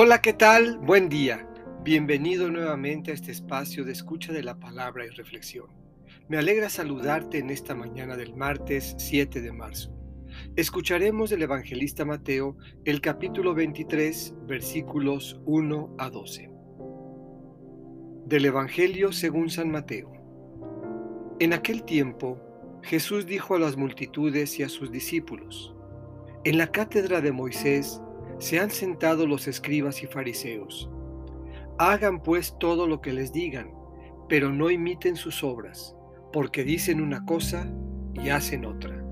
Hola, 0.00 0.22
¿qué 0.22 0.32
tal? 0.32 0.78
Buen 0.78 1.08
día. 1.08 1.44
Bienvenido 1.82 2.52
nuevamente 2.52 3.10
a 3.10 3.14
este 3.14 3.32
espacio 3.32 3.84
de 3.84 3.90
escucha 3.90 4.32
de 4.32 4.44
la 4.44 4.60
palabra 4.60 5.04
y 5.04 5.08
reflexión. 5.08 5.66
Me 6.28 6.38
alegra 6.38 6.68
saludarte 6.68 7.38
en 7.38 7.50
esta 7.50 7.74
mañana 7.74 8.16
del 8.16 8.36
martes 8.36 8.94
7 8.96 9.40
de 9.40 9.50
marzo. 9.50 9.92
Escucharemos 10.54 11.30
del 11.30 11.42
evangelista 11.42 12.04
Mateo 12.04 12.56
el 12.84 13.00
capítulo 13.00 13.56
23, 13.56 14.34
versículos 14.46 15.40
1 15.46 15.96
a 15.98 16.10
12. 16.10 16.48
Del 18.26 18.44
Evangelio 18.44 19.10
según 19.10 19.50
San 19.50 19.68
Mateo. 19.68 20.12
En 21.40 21.52
aquel 21.52 21.82
tiempo, 21.82 22.40
Jesús 22.84 23.26
dijo 23.26 23.56
a 23.56 23.58
las 23.58 23.76
multitudes 23.76 24.60
y 24.60 24.62
a 24.62 24.68
sus 24.68 24.92
discípulos, 24.92 25.74
En 26.44 26.56
la 26.56 26.68
cátedra 26.68 27.20
de 27.20 27.32
Moisés, 27.32 28.00
se 28.38 28.60
han 28.60 28.70
sentado 28.70 29.26
los 29.26 29.48
escribas 29.48 30.02
y 30.02 30.06
fariseos. 30.06 30.88
Hagan 31.78 32.22
pues 32.22 32.56
todo 32.58 32.86
lo 32.86 33.00
que 33.00 33.12
les 33.12 33.32
digan, 33.32 33.72
pero 34.28 34.52
no 34.52 34.70
imiten 34.70 35.16
sus 35.16 35.42
obras, 35.42 35.94
porque 36.32 36.64
dicen 36.64 37.00
una 37.00 37.24
cosa 37.24 37.72
y 38.14 38.28
hacen 38.28 38.64
otra. 38.64 39.04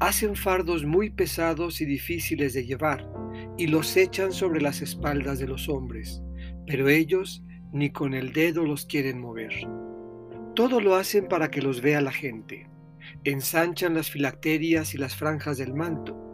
Hacen 0.00 0.36
fardos 0.36 0.84
muy 0.84 1.10
pesados 1.10 1.80
y 1.80 1.84
difíciles 1.84 2.52
de 2.52 2.64
llevar, 2.64 3.08
y 3.56 3.66
los 3.66 3.96
echan 3.96 4.32
sobre 4.32 4.60
las 4.60 4.82
espaldas 4.82 5.38
de 5.38 5.48
los 5.48 5.68
hombres, 5.68 6.22
pero 6.66 6.88
ellos 6.88 7.44
ni 7.72 7.90
con 7.90 8.14
el 8.14 8.32
dedo 8.32 8.64
los 8.64 8.86
quieren 8.86 9.20
mover. 9.20 9.52
Todo 10.54 10.80
lo 10.80 10.94
hacen 10.94 11.26
para 11.26 11.50
que 11.50 11.62
los 11.62 11.80
vea 11.80 12.00
la 12.00 12.12
gente. 12.12 12.68
Ensanchan 13.24 13.94
las 13.94 14.10
filacterias 14.10 14.94
y 14.94 14.98
las 14.98 15.16
franjas 15.16 15.58
del 15.58 15.74
manto 15.74 16.33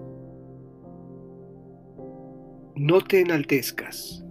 no 2.81 2.99
te 2.99 3.19
enaltezcas. 3.19 4.25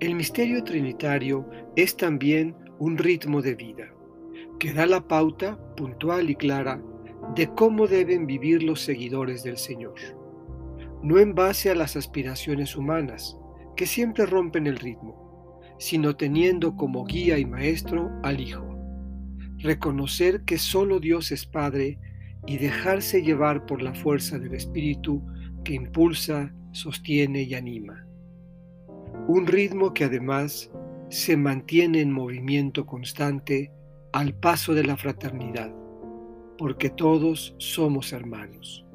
El 0.00 0.16
misterio 0.16 0.64
trinitario 0.64 1.48
es 1.76 1.96
también 1.96 2.56
un 2.80 2.98
ritmo 2.98 3.40
de 3.40 3.54
vida 3.54 3.86
que 4.58 4.72
da 4.72 4.84
la 4.84 5.06
pauta 5.06 5.56
puntual 5.76 6.28
y 6.28 6.34
clara 6.34 6.82
de 7.36 7.46
cómo 7.54 7.86
deben 7.86 8.26
vivir 8.26 8.64
los 8.64 8.80
seguidores 8.80 9.44
del 9.44 9.58
Señor, 9.58 9.94
no 11.04 11.20
en 11.20 11.36
base 11.36 11.70
a 11.70 11.76
las 11.76 11.94
aspiraciones 11.94 12.74
humanas, 12.74 13.38
que 13.76 13.86
siempre 13.86 14.26
rompen 14.26 14.66
el 14.66 14.78
ritmo, 14.80 15.60
sino 15.78 16.16
teniendo 16.16 16.74
como 16.74 17.04
guía 17.04 17.38
y 17.38 17.44
maestro 17.44 18.10
al 18.24 18.40
Hijo. 18.40 18.76
Reconocer 19.58 20.42
que 20.42 20.58
solo 20.58 20.98
Dios 20.98 21.30
es 21.30 21.46
Padre 21.46 21.96
y 22.48 22.58
dejarse 22.58 23.22
llevar 23.22 23.66
por 23.66 23.82
la 23.82 23.94
fuerza 23.94 24.36
del 24.36 24.54
Espíritu 24.54 25.24
que 25.62 25.74
impulsa, 25.74 26.52
sostiene 26.72 27.42
y 27.42 27.54
anima. 27.54 28.06
Un 29.26 29.46
ritmo 29.46 29.92
que 29.92 30.04
además 30.04 30.70
se 31.08 31.36
mantiene 31.36 32.00
en 32.00 32.12
movimiento 32.12 32.86
constante 32.86 33.72
al 34.12 34.34
paso 34.34 34.74
de 34.74 34.84
la 34.84 34.96
fraternidad, 34.96 35.72
porque 36.58 36.90
todos 36.90 37.54
somos 37.58 38.12
hermanos. 38.12 38.86